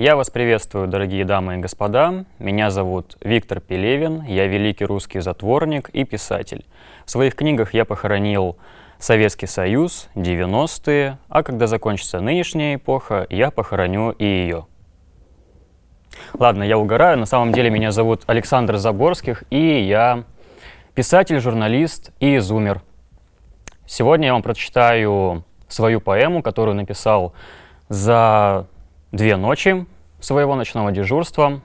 Я 0.00 0.16
вас 0.16 0.30
приветствую, 0.30 0.88
дорогие 0.88 1.26
дамы 1.26 1.56
и 1.56 1.58
господа. 1.58 2.24
Меня 2.38 2.70
зовут 2.70 3.18
Виктор 3.20 3.60
Пелевин, 3.60 4.22
я 4.22 4.46
великий 4.46 4.86
русский 4.86 5.20
затворник 5.20 5.90
и 5.90 6.04
писатель. 6.04 6.64
В 7.04 7.10
своих 7.10 7.34
книгах 7.34 7.74
я 7.74 7.84
похоронил 7.84 8.56
Советский 8.98 9.46
Союз, 9.46 10.08
90-е, 10.14 11.18
а 11.28 11.42
когда 11.42 11.66
закончится 11.66 12.18
нынешняя 12.20 12.76
эпоха, 12.76 13.26
я 13.28 13.50
похороню 13.50 14.12
и 14.12 14.24
ее. 14.24 14.64
Ладно, 16.32 16.62
я 16.62 16.78
угораю, 16.78 17.18
на 17.18 17.26
самом 17.26 17.52
деле 17.52 17.68
меня 17.68 17.92
зовут 17.92 18.22
Александр 18.26 18.78
Заборских, 18.78 19.44
и 19.50 19.82
я 19.82 20.24
писатель, 20.94 21.40
журналист 21.40 22.10
и 22.20 22.38
изумер. 22.38 22.80
Сегодня 23.84 24.28
я 24.28 24.32
вам 24.32 24.42
прочитаю 24.42 25.44
свою 25.68 26.00
поэму, 26.00 26.42
которую 26.42 26.74
написал 26.74 27.34
за 27.90 28.66
две 29.12 29.36
ночи 29.36 29.86
своего 30.20 30.54
ночного 30.54 30.92
дежурства, 30.92 31.60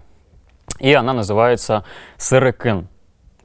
и 0.79 0.93
она 0.93 1.13
называется 1.13 1.85
«Сырыкын», 2.17 2.87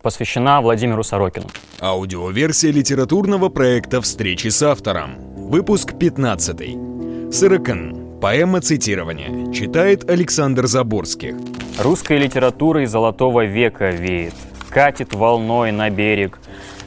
посвящена 0.03 0.61
Владимиру 0.61 1.03
Сорокину. 1.03 1.47
Аудиоверсия 1.81 2.73
литературного 2.73 3.49
проекта 3.49 4.01
«Встречи 4.01 4.49
с 4.49 4.63
автором». 4.63 5.17
Выпуск 5.49 5.95
15. 5.99 7.33
«Сырыкын». 7.33 8.21
Поэма 8.21 8.61
цитирования. 8.61 9.51
Читает 9.51 10.11
Александр 10.11 10.67
Заборских. 10.67 11.37
Русской 11.79 12.19
литературой 12.19 12.85
золотого 12.85 13.47
века 13.47 13.91
веет, 13.91 14.35
Катит 14.69 15.15
волной 15.15 15.73
на 15.73 15.89
берег. 15.89 16.39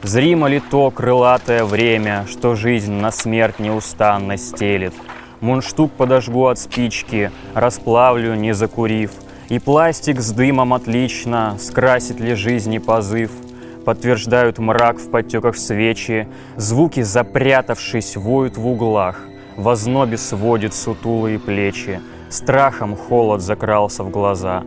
Зримо 0.04 0.46
ли 0.46 0.60
то 0.60 0.92
крылатое 0.92 1.64
время, 1.64 2.24
Что 2.30 2.54
жизнь 2.54 2.92
на 2.92 3.10
смерть 3.10 3.58
неустанно 3.58 4.36
стелит— 4.36 4.94
Мундштук 5.44 5.92
подожгу 5.92 6.46
от 6.46 6.58
спички, 6.58 7.30
расплавлю, 7.54 8.34
не 8.34 8.54
закурив. 8.54 9.10
И 9.50 9.58
пластик 9.58 10.20
с 10.20 10.32
дымом 10.32 10.72
отлично 10.72 11.56
скрасит 11.58 12.18
ли 12.18 12.34
жизни 12.34 12.78
позыв. 12.78 13.30
Подтверждают 13.84 14.58
мрак 14.58 14.96
в 14.96 15.10
подтеках 15.10 15.58
свечи, 15.58 16.26
звуки, 16.56 17.02
запрятавшись, 17.02 18.16
воют 18.16 18.56
в 18.56 18.66
углах. 18.66 19.20
В 19.58 19.68
ознобе 19.68 20.16
сводит 20.16 20.72
сутулые 20.72 21.38
плечи, 21.38 22.00
страхом 22.30 22.96
холод 22.96 23.42
закрался 23.42 24.02
в 24.02 24.08
глаза. 24.08 24.62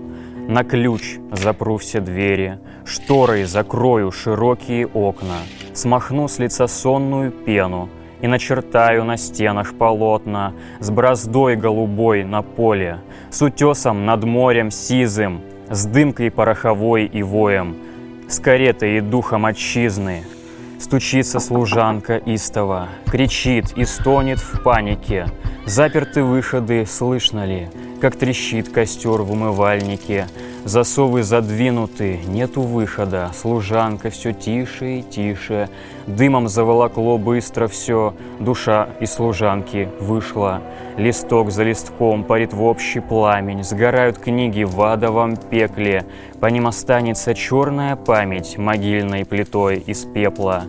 На 0.47 0.64
ключ 0.64 1.17
запру 1.31 1.78
все 1.78 2.02
двери, 2.02 2.59
шторой 2.86 3.45
закрою 3.45 4.12
широкие 4.12 4.86
окна, 4.86 5.39
смахну 5.73 6.28
с 6.28 6.38
лица 6.38 6.67
сонную 6.67 7.31
пену, 7.31 7.89
и 8.21 8.27
начертаю 8.27 9.03
на 9.03 9.17
стенах 9.17 9.73
полотна 9.75 10.53
С 10.79 10.89
браздой 10.89 11.55
голубой 11.55 12.23
на 12.23 12.41
поле, 12.41 12.99
С 13.29 13.41
утесом 13.41 14.05
над 14.05 14.23
морем 14.23 14.71
сизым, 14.71 15.41
С 15.69 15.85
дымкой 15.85 16.31
пороховой 16.31 17.05
и 17.05 17.23
воем, 17.23 17.75
С 18.27 18.39
каретой 18.39 18.97
и 18.97 19.01
духом 19.01 19.45
отчизны. 19.45 20.23
Стучится 20.79 21.39
служанка 21.39 22.17
истово, 22.17 22.89
Кричит 23.05 23.77
и 23.77 23.85
стонет 23.85 24.39
в 24.39 24.61
панике. 24.61 25.27
Заперты 25.65 26.23
выходы, 26.23 26.85
слышно 26.85 27.45
ли, 27.45 27.67
Как 27.99 28.15
трещит 28.15 28.69
костер 28.69 29.21
в 29.21 29.31
умывальнике, 29.31 30.27
Засовы 30.67 31.23
задвинуты, 31.23 32.19
нету 32.27 32.59
выхода, 32.59 33.31
служанка 33.33 34.09
все 34.09 34.33
тише 34.33 34.97
и 34.97 35.01
тише. 35.01 35.69
Дымом 36.07 36.49
заволокло 36.49 37.17
быстро 37.17 37.69
все, 37.69 38.13
душа 38.41 38.89
из 38.99 39.13
служанки 39.13 39.88
вышла. 40.01 40.61
Листок 40.97 41.51
за 41.51 41.63
листком 41.63 42.25
парит 42.25 42.51
в 42.51 42.61
общий 42.63 42.99
пламень, 42.99 43.63
сгорают 43.63 44.17
книги 44.17 44.65
в 44.65 44.81
адовом 44.81 45.38
пекле. 45.38 46.03
По 46.41 46.47
ним 46.47 46.67
останется 46.67 47.33
черная 47.33 47.95
память 47.95 48.57
могильной 48.57 49.25
плитой 49.25 49.77
из 49.77 50.03
пепла. 50.03 50.65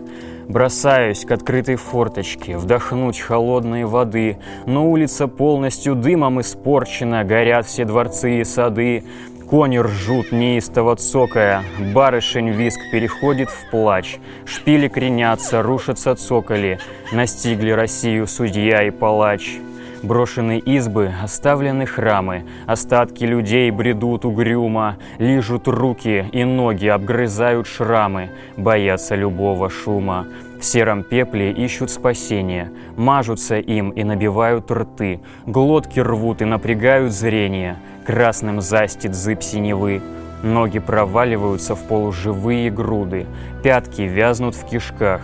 Бросаюсь 0.47 1.25
к 1.25 1.31
открытой 1.31 1.75
форточке, 1.75 2.57
вдохнуть 2.57 3.19
холодной 3.19 3.83
воды, 3.83 4.39
но 4.65 4.89
улица 4.89 5.27
полностью 5.27 5.93
дымом 5.93 6.41
испорчена, 6.41 7.23
горят 7.23 7.67
все 7.67 7.85
дворцы 7.85 8.39
и 8.39 8.43
сады. 8.43 9.03
Кони 9.49 9.79
ржут 9.79 10.31
неистово 10.31 10.95
цокая, 10.95 11.63
барышень 11.79 12.49
виск 12.49 12.79
переходит 12.91 13.49
в 13.49 13.71
плач, 13.71 14.19
шпили 14.45 14.87
кренятся, 14.87 15.63
рушатся 15.63 16.13
цоколи, 16.13 16.77
настигли 17.11 17.71
Россию 17.71 18.27
судья 18.27 18.83
и 18.83 18.91
палач. 18.91 19.57
Брошены 20.03 20.59
избы, 20.59 21.11
оставлены 21.23 21.87
храмы, 21.87 22.45
остатки 22.67 23.23
людей 23.23 23.71
бредут 23.71 24.23
угрюмо, 24.23 24.97
лижут 25.17 25.67
руки 25.67 26.25
и 26.31 26.43
ноги, 26.43 26.85
обгрызают 26.85 27.65
шрамы, 27.65 28.29
боятся 28.55 29.15
любого 29.15 29.71
шума. 29.71 30.27
В 30.59 30.63
сером 30.63 31.03
пепле 31.03 31.51
ищут 31.51 31.89
спасения, 31.89 32.71
мажутся 32.95 33.57
им 33.57 33.89
и 33.89 34.03
набивают 34.03 34.69
рты, 34.69 35.21
глотки 35.47 35.99
рвут 35.99 36.43
и 36.43 36.45
напрягают 36.45 37.11
зрение, 37.11 37.77
красным 38.09 38.59
застит 38.59 39.13
зыб 39.13 39.43
синевы. 39.43 40.01
Ноги 40.41 40.79
проваливаются 40.79 41.75
в 41.75 41.83
полуживые 41.83 42.71
груды, 42.71 43.27
пятки 43.61 44.01
вязнут 44.01 44.55
в 44.55 44.65
кишках, 44.65 45.21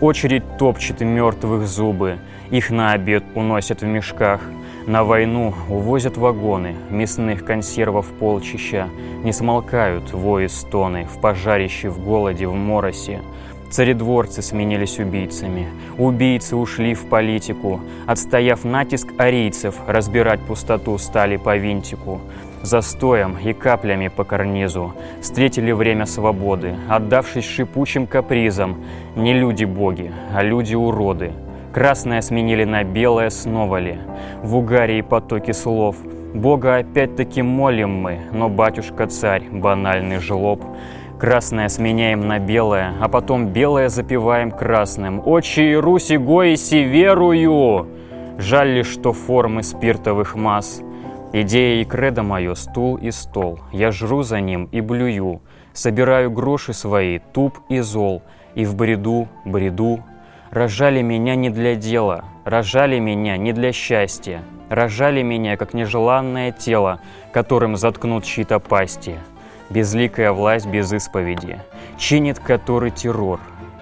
очередь 0.00 0.44
топчет 0.56 1.00
мертвых 1.00 1.66
зубы, 1.66 2.18
их 2.52 2.70
на 2.70 2.92
обед 2.92 3.24
уносят 3.34 3.82
в 3.82 3.86
мешках. 3.86 4.40
На 4.86 5.02
войну 5.02 5.52
увозят 5.68 6.16
вагоны 6.16 6.76
мясных 6.90 7.44
консервов 7.44 8.06
полчища, 8.06 8.88
не 9.24 9.32
смолкают 9.32 10.12
вои 10.12 10.46
стоны 10.46 11.06
в 11.06 11.20
пожарище, 11.20 11.88
в 11.88 11.98
голоде, 11.98 12.46
в 12.46 12.54
моросе. 12.54 13.20
Царедворцы 13.70 14.40
сменились 14.40 14.98
убийцами. 14.98 15.68
Убийцы 15.98 16.56
ушли 16.56 16.94
в 16.94 17.06
политику. 17.06 17.80
Отстояв 18.06 18.64
натиск 18.64 19.08
арийцев, 19.18 19.74
разбирать 19.86 20.40
пустоту 20.40 20.96
стали 20.96 21.36
по 21.36 21.56
винтику. 21.56 22.20
Застоем 22.62 23.36
и 23.38 23.52
каплями 23.52 24.08
по 24.08 24.24
карнизу 24.24 24.92
Встретили 25.20 25.70
время 25.70 26.06
свободы, 26.06 26.74
отдавшись 26.88 27.44
шипучим 27.44 28.06
капризам. 28.06 28.76
Не 29.16 29.34
люди-боги, 29.34 30.12
а 30.34 30.42
люди-уроды. 30.42 31.32
Красное 31.72 32.22
сменили 32.22 32.64
на 32.64 32.84
белое 32.84 33.30
снова 33.30 33.78
ли. 33.78 33.98
В 34.42 34.56
угаре 34.56 34.98
и 34.98 35.02
потоке 35.02 35.52
слов. 35.52 35.96
Бога 36.34 36.76
опять-таки 36.76 37.42
молим 37.42 37.90
мы, 37.90 38.20
но 38.32 38.48
батюшка-царь, 38.48 39.44
банальный 39.50 40.18
жлоб. 40.18 40.62
Красное 41.18 41.68
сменяем 41.68 42.28
на 42.28 42.38
белое, 42.38 42.94
а 43.00 43.08
потом 43.08 43.48
белое 43.48 43.88
запиваем 43.88 44.52
красным. 44.52 45.20
Очи 45.26 45.74
Руси 45.74 46.16
Гоиси 46.16 46.76
верую! 46.76 47.88
Жаль 48.38 48.68
ли, 48.68 48.82
что 48.84 49.12
формы 49.12 49.64
спиртовых 49.64 50.36
масс. 50.36 50.80
Идея 51.32 51.82
и 51.82 51.84
кредо 51.84 52.22
мое– 52.22 52.54
стул 52.54 52.94
и 52.94 53.10
стол. 53.10 53.58
Я 53.72 53.90
жру 53.90 54.22
за 54.22 54.40
ним 54.40 54.68
и 54.70 54.80
блюю. 54.80 55.42
Собираю 55.72 56.30
гроши 56.30 56.72
свои, 56.72 57.18
туп 57.18 57.58
и 57.68 57.80
зол. 57.80 58.22
И 58.54 58.64
в 58.64 58.76
бреду, 58.76 59.26
бреду. 59.44 60.04
Рожали 60.52 61.02
меня 61.02 61.34
не 61.34 61.50
для 61.50 61.74
дела, 61.74 62.26
рожали 62.44 63.00
меня 63.00 63.36
не 63.36 63.52
для 63.52 63.72
счастья. 63.72 64.44
Рожали 64.68 65.22
меня, 65.22 65.56
как 65.56 65.74
нежеланное 65.74 66.52
тело, 66.52 67.00
которым 67.32 67.76
заткнут 67.76 68.22
чьи-то 68.22 68.60
пасти 68.60 69.16
безликая 69.70 70.32
власть 70.32 70.66
без 70.66 70.92
исповеди, 70.92 71.60
чинит 71.98 72.38
который 72.38 72.90
террор. 72.90 73.40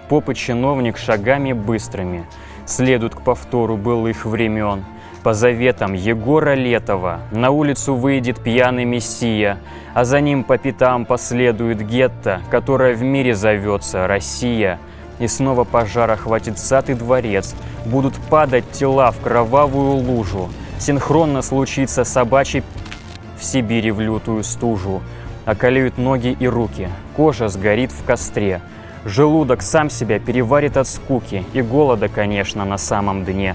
Попы 0.09 0.35
чиновник 0.35 0.99
шагами 0.99 1.53
быстрыми 1.53 2.27
следует 2.65 3.15
к 3.15 3.23
повтору 3.23 3.77
былых 3.77 4.25
времен. 4.25 4.85
По 5.23 5.35
заветам 5.35 5.93
Егора 5.95 6.55
Летова 6.55 7.21
на 7.33 7.51
улицу 7.51 7.97
выйдет 7.97 8.41
пьяный 8.41 8.85
мессия, 8.85 9.59
а 9.93 10.05
за 10.05 10.21
ним 10.21 10.45
по 10.45 10.57
пятам 10.57 11.05
последует 11.05 11.85
гетто, 11.85 12.41
которая 12.51 12.95
в 12.95 13.03
мире 13.03 13.35
зовется 13.35 14.07
Россия. 14.07 14.79
И 15.19 15.27
снова 15.27 15.65
пожар 15.65 16.11
охватит 16.11 16.59
сад 16.59 16.91
и 16.91 16.95
дворец, 16.95 17.57
будут 17.87 18.15
падать 18.31 18.71
тела 18.71 19.11
в 19.11 19.21
кровавую 19.21 19.97
лужу. 19.97 20.49
Синхронно 20.79 21.43
случится 21.43 22.05
собачий 22.05 22.63
в 23.39 23.43
Сибири 23.43 23.91
в 23.91 24.01
лютую 24.01 24.45
стужу 24.45 25.03
околеют 25.47 25.97
ноги 25.97 26.37
и 26.39 26.47
руки, 26.47 26.91
кожа 27.17 27.49
сгорит 27.49 27.93
в 27.93 28.05
костре, 28.05 28.61
желудок 29.07 29.63
сам 29.63 29.89
себя 29.89 30.19
переварит 30.19 30.77
от 30.77 30.89
скуки 30.89 31.45
и 31.55 31.63
голода, 31.63 32.09
конечно, 32.09 32.65
на 32.65 32.77
самом 32.77 33.25
дне. 33.25 33.55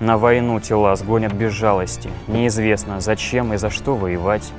На 0.00 0.18
войну 0.18 0.58
тела 0.60 0.96
сгонят 0.96 1.32
без 1.32 1.52
жалости, 1.52 2.10
неизвестно, 2.26 3.00
зачем 3.00 3.52
и 3.54 3.56
за 3.56 3.70
что 3.70 3.94
воевать. 3.94 4.50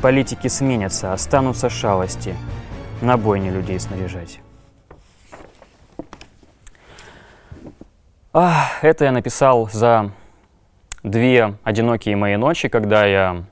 Политики 0.00 0.48
сменятся, 0.48 1.12
останутся 1.12 1.70
шалости, 1.70 2.34
на 3.00 3.16
бойне 3.16 3.50
людей 3.50 3.78
снаряжать. 3.78 4.40
А, 8.32 8.68
это 8.80 9.04
я 9.04 9.12
написал 9.12 9.68
за 9.70 10.10
две 11.02 11.54
одинокие 11.62 12.16
мои 12.16 12.36
ночи, 12.36 12.68
когда 12.68 13.04
я 13.04 13.44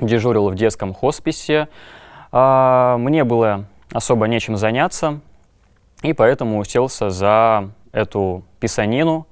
дежурил 0.00 0.48
в 0.48 0.54
детском 0.54 0.94
хосписе. 0.94 1.68
А, 2.36 2.96
мне 2.98 3.22
было 3.22 3.66
особо 3.92 4.26
нечем 4.26 4.56
заняться, 4.56 5.20
и 6.02 6.12
поэтому 6.12 6.58
уселся 6.58 7.08
за 7.08 7.70
эту 7.92 8.42
писанину. 8.58 9.28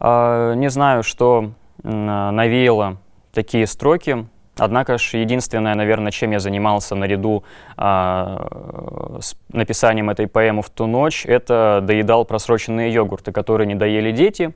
А, 0.00 0.54
не 0.54 0.68
знаю, 0.68 1.04
что 1.04 1.52
навеяло 1.84 2.96
такие 3.32 3.66
строки, 3.68 4.26
Однако 4.58 4.96
же 4.96 5.18
единственное, 5.18 5.74
наверное, 5.74 6.10
чем 6.10 6.30
я 6.30 6.38
занимался 6.38 6.94
наряду 6.94 7.44
а, 7.76 9.18
с 9.20 9.36
написанием 9.52 10.08
этой 10.08 10.28
поэмы 10.28 10.62
в 10.62 10.70
ту 10.70 10.86
ночь, 10.86 11.26
это 11.26 11.80
доедал 11.82 12.24
просроченные 12.24 12.90
йогурты, 12.90 13.32
которые 13.32 13.66
не 13.66 13.74
доели 13.74 14.12
дети. 14.12 14.54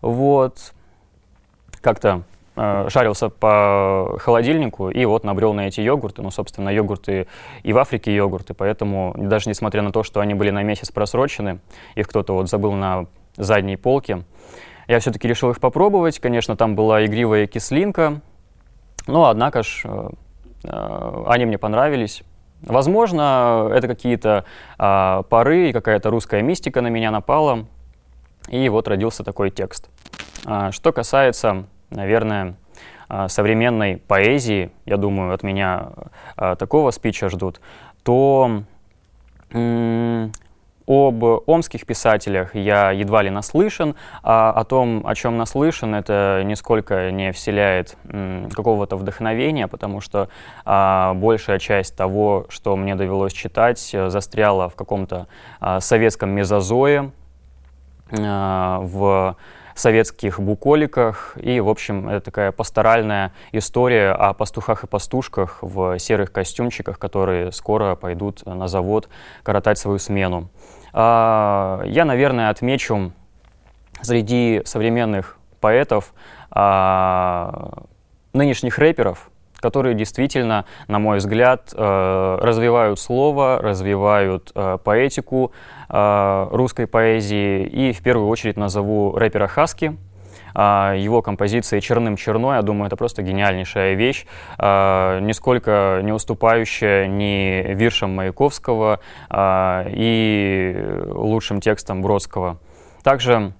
Вот. 0.00 0.72
Как-то 1.82 2.22
шарился 2.56 3.28
по 3.28 4.16
холодильнику 4.18 4.88
и 4.88 5.04
вот 5.04 5.24
набрел 5.24 5.52
на 5.52 5.68
эти 5.68 5.80
йогурты. 5.82 6.22
Ну, 6.22 6.30
собственно, 6.30 6.70
йогурты 6.70 7.26
и 7.62 7.72
в 7.72 7.78
Африке 7.78 8.14
йогурты, 8.14 8.54
поэтому 8.54 9.14
даже 9.16 9.50
несмотря 9.50 9.82
на 9.82 9.92
то, 9.92 10.02
что 10.02 10.20
они 10.20 10.34
были 10.34 10.50
на 10.50 10.62
месяц 10.62 10.90
просрочены, 10.90 11.60
их 11.94 12.08
кто-то 12.08 12.32
вот 12.32 12.48
забыл 12.48 12.72
на 12.72 13.06
задней 13.36 13.76
полке, 13.76 14.24
я 14.88 15.00
все-таки 15.00 15.28
решил 15.28 15.50
их 15.50 15.60
попробовать. 15.60 16.18
Конечно, 16.18 16.56
там 16.56 16.76
была 16.76 17.04
игривая 17.04 17.46
кислинка, 17.46 18.20
но, 19.06 19.26
однако 19.26 19.62
ж, 19.62 19.82
э, 19.84 20.10
э, 20.64 21.24
они 21.26 21.46
мне 21.46 21.58
понравились. 21.58 22.22
Возможно, 22.62 23.70
это 23.72 23.88
какие-то 23.88 24.44
э, 24.78 25.22
поры 25.28 25.70
и 25.70 25.72
какая-то 25.72 26.10
русская 26.10 26.42
мистика 26.42 26.80
на 26.80 26.88
меня 26.88 27.10
напала. 27.10 27.66
И 28.48 28.68
вот 28.68 28.88
родился 28.88 29.24
такой 29.24 29.50
текст. 29.50 29.88
Э, 30.46 30.70
что 30.70 30.92
касается, 30.92 31.66
наверное, 31.90 32.54
э, 33.08 33.28
современной 33.28 33.96
поэзии, 33.96 34.70
я 34.84 34.96
думаю, 34.96 35.34
от 35.34 35.42
меня 35.42 35.88
э, 36.36 36.56
такого 36.58 36.90
спича 36.90 37.28
ждут, 37.28 37.60
то 38.02 38.62
об 40.86 41.24
омских 41.46 41.84
писателях 41.84 42.54
я 42.54 42.92
едва 42.92 43.22
ли 43.22 43.30
наслышан, 43.30 43.96
а 44.22 44.52
о 44.52 44.64
том, 44.64 45.04
о 45.04 45.14
чем 45.14 45.36
наслышан, 45.36 45.94
это 45.94 46.42
нисколько 46.44 47.10
не 47.10 47.32
вселяет 47.32 47.96
какого-то 48.52 48.96
вдохновения, 48.96 49.66
потому 49.66 50.00
что 50.00 50.28
а, 50.64 51.14
большая 51.14 51.58
часть 51.58 51.96
того, 51.96 52.46
что 52.48 52.76
мне 52.76 52.94
довелось 52.94 53.32
читать, 53.32 53.80
застряла 54.06 54.68
в 54.68 54.76
каком-то 54.76 55.26
а, 55.60 55.80
советском 55.80 56.30
мезозое, 56.30 57.10
а, 58.12 58.78
в 58.82 59.36
советских 59.76 60.40
буколиках. 60.40 61.36
И, 61.40 61.60
в 61.60 61.68
общем, 61.68 62.08
это 62.08 62.24
такая 62.24 62.50
пасторальная 62.50 63.32
история 63.52 64.10
о 64.10 64.32
пастухах 64.32 64.84
и 64.84 64.86
пастушках 64.86 65.58
в 65.60 65.98
серых 65.98 66.32
костюмчиках, 66.32 66.98
которые 66.98 67.52
скоро 67.52 67.94
пойдут 67.94 68.44
на 68.46 68.68
завод 68.68 69.08
коротать 69.42 69.78
свою 69.78 69.98
смену. 69.98 70.48
А, 70.92 71.82
я, 71.84 72.04
наверное, 72.04 72.48
отмечу 72.48 73.12
среди 74.00 74.62
современных 74.64 75.38
поэтов 75.60 76.14
а, 76.50 77.84
нынешних 78.32 78.78
рэперов, 78.78 79.30
которые 79.60 79.94
действительно, 79.94 80.64
на 80.88 80.98
мой 80.98 81.18
взгляд, 81.18 81.72
э, 81.74 82.38
развивают 82.40 82.98
слово, 83.00 83.58
развивают 83.60 84.52
э, 84.54 84.78
поэтику 84.82 85.52
э, 85.88 86.48
русской 86.50 86.86
поэзии. 86.86 87.64
И 87.64 87.92
в 87.92 88.02
первую 88.02 88.28
очередь 88.28 88.56
назову 88.56 89.12
рэпера 89.16 89.46
Хаски. 89.46 89.96
Его 90.54 91.20
композиция 91.20 91.82
«Черным 91.82 92.16
черной», 92.16 92.56
я 92.56 92.62
думаю, 92.62 92.86
это 92.86 92.96
просто 92.96 93.20
гениальнейшая 93.20 93.92
вещь, 93.92 94.24
нисколько 94.58 96.00
не 96.02 96.12
уступающая 96.12 97.06
ни 97.06 97.74
виршам 97.74 98.14
Маяковского 98.14 99.00
и 99.30 101.02
лучшим 101.08 101.60
текстам 101.60 102.00
Бродского. 102.00 102.56
Также, 103.02 103.52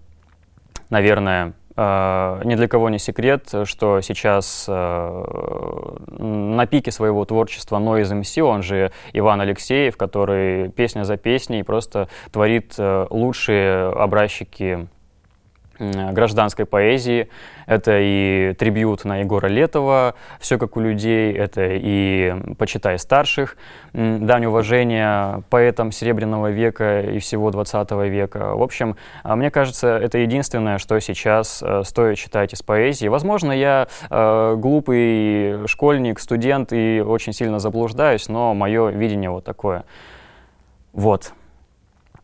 наверное, 0.88 1.52
Uh, 1.76 2.43
ни 2.46 2.55
для 2.55 2.69
кого 2.69 2.88
не 2.88 2.99
секрет, 2.99 3.52
что 3.64 4.00
сейчас 4.00 4.67
uh, 4.67 6.23
на 6.23 6.67
пике 6.67 6.90
своего 6.90 7.23
творчества 7.26 7.76
Noise 7.76 8.23
MC, 8.23 8.40
он 8.40 8.62
же 8.62 8.93
Иван 9.12 9.43
Алексеев, 9.43 9.99
который 9.99 10.70
песня 10.70 11.05
за 11.05 11.19
песней 11.19 11.62
просто 11.64 12.08
творит 12.32 12.76
uh, 12.78 13.06
лучшие 13.11 13.90
образчики 13.90 14.88
гражданской 15.78 16.67
поэзии. 16.67 17.28
Это 17.67 17.99
и 18.00 18.55
трибют 18.58 19.05
на 19.05 19.19
Егора 19.19 19.49
Летова, 19.49 20.14
все 20.38 20.58
как 20.58 20.76
у 20.76 20.81
людей, 20.81 21.32
это 21.32 21.67
и 21.70 22.34
почитай 22.58 22.99
старших, 22.99 23.56
дань 23.93 24.46
уважения 24.46 25.43
поэтам 25.50 25.90
Серебряного 25.90 26.50
века 26.50 27.00
и 27.00 27.19
всего 27.19 27.50
20 27.50 27.90
века. 28.08 28.55
В 28.55 28.62
общем, 28.62 28.96
а, 29.23 29.37
мне 29.37 29.50
кажется, 29.50 29.96
это 29.96 30.19
единственное, 30.19 30.78
что 30.78 31.00
сейчас 31.00 31.62
э, 31.62 31.82
стоит 31.84 32.19
читать 32.19 32.55
из 32.55 32.62
поэзии. 32.62 33.08
Возможно, 33.08 33.52
я 33.52 33.88
э, 34.11 34.55
глупый 34.56 35.67
школьник, 35.67 36.20
студент 36.20 36.73
и 36.73 37.02
очень 37.05 37.32
сильно 37.32 37.58
заблуждаюсь, 37.58 38.28
но 38.28 38.55
мое 38.55 38.90
видение 38.90 39.31
вот 39.31 39.44
такое. 39.44 39.84
Вот. 40.93 41.32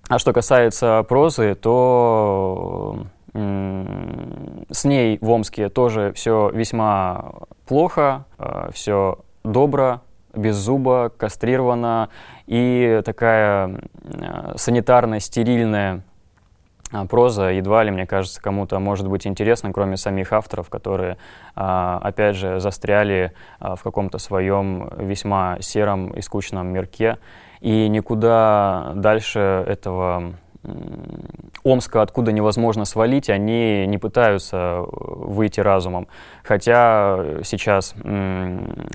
А 0.08 0.18
что 0.18 0.32
касается 0.32 1.04
прозы, 1.08 1.54
то 1.54 3.06
с 3.34 4.84
ней 4.84 5.18
в 5.20 5.30
Омске 5.30 5.68
тоже 5.70 6.12
все 6.14 6.50
весьма 6.50 7.32
плохо, 7.66 8.26
э, 8.38 8.70
все 8.72 9.20
добро, 9.42 10.00
без 10.34 10.56
зуба, 10.56 11.10
кастрировано, 11.16 12.10
и 12.46 13.00
такая 13.04 13.80
э, 14.04 14.54
санитарно-стерильная 14.56 16.02
э, 16.92 17.06
проза 17.06 17.50
едва 17.52 17.84
ли, 17.84 17.90
мне 17.90 18.06
кажется, 18.06 18.40
кому-то 18.40 18.78
может 18.78 19.08
быть 19.08 19.26
интересна, 19.26 19.72
кроме 19.72 19.96
самих 19.96 20.32
авторов, 20.34 20.68
которые, 20.68 21.16
опять 21.54 22.36
же, 22.36 22.60
застряли 22.60 23.32
в 23.60 23.78
каком-то 23.82 24.18
своем 24.18 24.90
весьма 24.98 25.56
сером 25.60 26.10
и 26.10 26.20
скучном 26.20 26.66
мирке, 26.66 27.16
и 27.60 27.88
никуда 27.88 28.92
дальше 28.94 29.64
этого 29.66 30.34
Омска, 31.64 32.02
откуда 32.02 32.32
невозможно 32.32 32.84
свалить, 32.84 33.30
они 33.30 33.86
не 33.86 33.98
пытаются 33.98 34.84
выйти 34.88 35.60
разумом. 35.60 36.08
Хотя 36.44 37.42
сейчас 37.42 37.94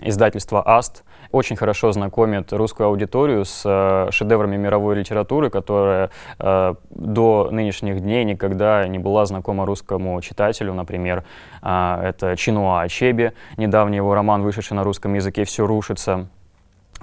издательство 0.01 0.61
«Аст» 0.65 1.03
очень 1.31 1.55
хорошо 1.55 1.91
знакомит 1.91 2.53
русскую 2.53 2.87
аудиторию 2.87 3.45
с 3.45 3.63
э, 3.65 4.11
шедеврами 4.11 4.57
мировой 4.57 4.95
литературы, 4.95 5.49
которая 5.49 6.09
э, 6.39 6.75
до 6.89 7.49
нынешних 7.51 7.99
дней 7.99 8.23
никогда 8.23 8.87
не 8.87 8.99
была 8.99 9.25
знакома 9.25 9.65
русскому 9.65 10.19
читателю. 10.21 10.73
Например, 10.73 11.23
э, 11.61 11.99
это 12.03 12.35
Чинуа 12.37 12.81
Ачеби, 12.81 13.33
недавний 13.57 13.97
его 13.97 14.13
роман, 14.13 14.41
вышедший 14.41 14.75
на 14.75 14.83
русском 14.83 15.13
языке 15.13 15.43
«Все 15.43 15.65
рушится», 15.65 16.27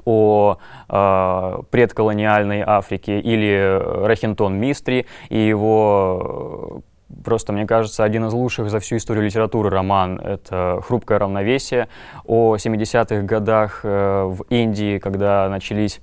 о 0.04 0.58
э, 0.88 1.58
предколониальной 1.70 2.62
Африке, 2.66 3.20
или 3.20 3.80
Рахинтон 4.06 4.54
Мистри 4.54 5.06
и 5.28 5.38
его 5.38 6.82
просто, 7.22 7.52
мне 7.52 7.66
кажется, 7.66 8.04
один 8.04 8.26
из 8.26 8.32
лучших 8.32 8.70
за 8.70 8.80
всю 8.80 8.96
историю 8.96 9.24
литературы 9.24 9.70
роман. 9.70 10.18
Это 10.18 10.80
«Хрупкое 10.84 11.18
равновесие» 11.18 11.88
о 12.24 12.56
70-х 12.56 13.22
годах 13.22 13.80
э, 13.82 14.24
в 14.24 14.44
Индии, 14.48 14.98
когда 14.98 15.48
начались 15.48 16.00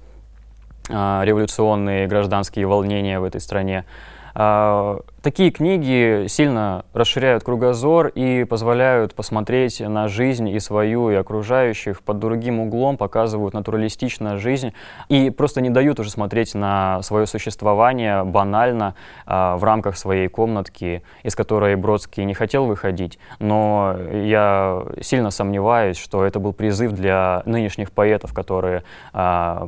э, 0.89 1.21
революционные 1.23 2.07
гражданские 2.07 2.67
волнения 2.67 3.19
в 3.19 3.23
этой 3.23 3.41
стране. 3.41 3.85
Э, 4.35 4.99
Такие 5.21 5.51
книги 5.51 6.25
сильно 6.29 6.83
расширяют 6.93 7.43
кругозор 7.43 8.07
и 8.07 8.43
позволяют 8.43 9.13
посмотреть 9.13 9.79
на 9.79 10.07
жизнь 10.07 10.49
и 10.49 10.59
свою, 10.59 11.11
и 11.11 11.13
окружающих 11.13 12.01
под 12.01 12.17
другим 12.17 12.59
углом, 12.59 12.97
показывают 12.97 13.53
натуралистично 13.53 14.37
жизнь 14.37 14.73
и 15.09 15.29
просто 15.29 15.61
не 15.61 15.69
дают 15.69 15.99
уже 15.99 16.09
смотреть 16.09 16.55
на 16.55 17.03
свое 17.03 17.27
существование 17.27 18.23
банально 18.23 18.95
а, 19.27 19.57
в 19.57 19.63
рамках 19.63 19.95
своей 19.95 20.27
комнатки, 20.27 21.03
из 21.21 21.35
которой 21.35 21.75
Бродский 21.75 22.25
не 22.25 22.33
хотел 22.33 22.65
выходить. 22.65 23.19
Но 23.37 23.95
я 24.11 24.83
сильно 25.01 25.29
сомневаюсь, 25.29 25.97
что 25.97 26.25
это 26.25 26.39
был 26.39 26.53
призыв 26.53 26.93
для 26.93 27.43
нынешних 27.45 27.91
поэтов, 27.91 28.33
которые 28.33 28.81
а, 29.13 29.67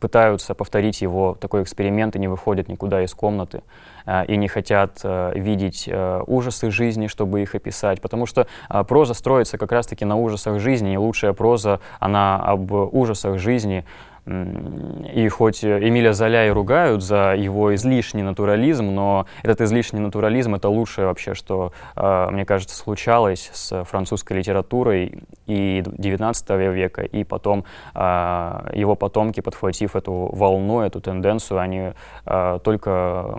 пытаются 0.00 0.56
повторить 0.56 1.00
его 1.00 1.36
такой 1.40 1.62
эксперимент 1.62 2.16
и 2.16 2.18
не 2.18 2.26
выходят 2.26 2.66
никуда 2.66 2.93
из 3.02 3.14
комнаты. 3.14 3.62
Э, 4.06 4.24
и 4.26 4.36
не 4.36 4.48
хотят 4.48 5.00
э, 5.02 5.32
видеть 5.34 5.88
э, 5.90 6.22
ужасы 6.26 6.70
жизни, 6.70 7.06
чтобы 7.06 7.42
их 7.42 7.54
описать, 7.54 8.00
потому 8.00 8.26
что 8.26 8.46
проза 8.88 9.14
строится 9.14 9.58
как 9.58 9.72
раз-таки 9.72 10.04
на 10.04 10.16
ужасах 10.16 10.60
жизни, 10.60 10.94
и 10.94 10.96
лучшая 10.96 11.32
проза, 11.32 11.80
она 12.00 12.36
об 12.36 12.70
ужасах 12.72 13.38
жизни, 13.38 13.84
И 14.26 15.28
хоть 15.28 15.62
Эмиля 15.62 16.14
Золя 16.14 16.46
и 16.46 16.50
ругают 16.50 17.02
за 17.02 17.34
его 17.34 17.74
излишний 17.74 18.22
натурализм, 18.22 18.86
но 18.86 19.26
этот 19.42 19.60
излишний 19.60 20.00
натурализм— 20.00 20.54
это 20.56 20.70
лучшее 20.70 21.08
вообще, 21.08 21.34
что, 21.34 21.72
мне 21.94 22.46
кажется, 22.46 22.74
случалось 22.74 23.50
с 23.52 23.84
французской 23.84 24.38
литературой 24.38 25.24
и 25.46 25.82
XIX 25.84 26.72
века, 26.72 27.02
и 27.02 27.22
потом 27.24 27.64
его 27.94 28.96
потомки, 28.96 29.40
подхватив 29.40 29.94
эту 29.94 30.30
волну, 30.32 30.80
эту 30.80 31.02
тенденцию, 31.02 31.60
они 31.60 31.92
только 32.24 33.38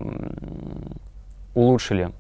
улучшили 1.56 2.12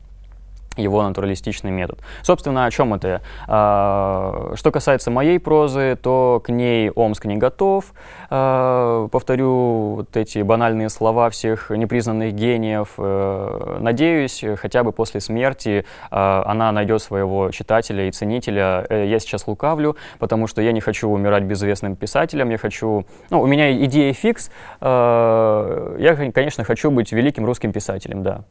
его 0.78 1.04
натуралистичный 1.04 1.72
метод. 1.72 2.00
Собственно, 2.22 2.66
о 2.66 2.72
чем 2.72 2.94
это? 2.94 3.22
А, 3.48 4.54
что 4.56 4.72
касается 4.72 5.12
моей 5.12 5.40
прозы, 5.40 5.98
то 6.02 6.42
к 6.44 6.50
ней 6.50 6.90
Омск 6.92 7.26
не 7.26 7.38
готов. 7.38 7.94
А, 8.30 9.08
повторю 9.08 9.96
вот 9.96 10.18
эти 10.18 10.40
банальные 10.40 10.90
слова 10.90 11.30
всех 11.30 11.70
непризнанных 11.70 12.34
гениев. 12.34 12.94
Э, 12.98 13.78
надеюсь, 13.80 14.44
хотя 14.58 14.84
бы 14.84 14.92
после 14.92 15.22
смерти 15.22 15.86
а, 16.12 16.44
она 16.46 16.72
найдет 16.72 17.02
своего 17.02 17.52
читателя 17.52 18.08
и 18.08 18.12
ценителя. 18.12 18.86
Э, 18.90 19.06
я 19.08 19.20
сейчас 19.20 19.48
лукавлю, 19.48 19.96
потому 20.20 20.48
что 20.48 20.62
я 20.62 20.72
не 20.72 20.82
хочу 20.82 21.10
умирать 21.10 21.44
безвестным 21.44 21.96
писателем. 21.96 22.50
Я 22.50 22.58
хочу... 22.58 23.06
Ну, 23.30 23.42
у 23.42 23.48
меня 23.48 23.72
идея 23.86 24.14
фикс. 24.14 24.50
Я, 24.82 26.32
конечно, 26.34 26.64
хочу 26.64 26.92
быть 26.92 27.12
великим 27.12 27.46
русским 27.46 27.72
писателем, 27.72 28.24
да. 28.24 28.44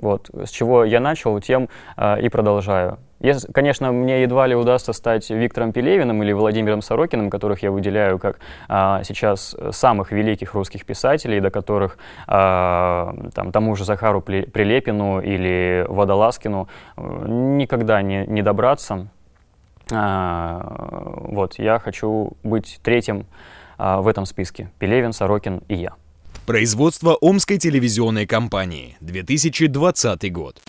Вот, 0.00 0.30
с 0.32 0.50
чего 0.50 0.84
я 0.84 1.00
начал, 1.00 1.40
тем 1.40 1.68
э, 1.96 2.20
и 2.22 2.28
продолжаю. 2.28 2.98
Если, 3.20 3.52
конечно, 3.52 3.92
мне 3.92 4.22
едва 4.22 4.46
ли 4.46 4.54
удастся 4.54 4.94
стать 4.94 5.28
Виктором 5.28 5.72
Пелевиным 5.72 6.22
или 6.22 6.32
Владимиром 6.32 6.80
Сорокиным, 6.80 7.28
которых 7.28 7.62
я 7.62 7.70
выделяю 7.70 8.18
как 8.18 8.38
а, 8.66 9.02
сейчас 9.04 9.54
самых 9.72 10.10
великих 10.10 10.54
русских 10.54 10.86
писателей, 10.86 11.40
до 11.40 11.50
которых 11.50 11.98
а, 12.26 13.14
там, 13.34 13.52
тому 13.52 13.76
же 13.76 13.84
Захару 13.84 14.22
Прилепину 14.22 15.20
или 15.20 15.84
Водолазкину 15.86 16.68
э, 16.96 17.24
никогда 17.26 18.00
не, 18.00 18.26
не 18.26 18.40
добраться. 18.40 19.08
А, 19.92 21.18
вот, 21.20 21.58
я 21.58 21.78
хочу 21.78 22.32
быть 22.42 22.80
третьим 22.82 23.26
а, 23.76 24.00
в 24.00 24.08
этом 24.08 24.24
списке. 24.24 24.70
Пелевин, 24.78 25.12
Сорокин 25.12 25.62
и 25.68 25.74
я. 25.74 25.92
Производство 26.50 27.14
Омской 27.14 27.58
телевизионной 27.58 28.26
компании. 28.26 28.96
2020 29.02 30.32
год. 30.32 30.60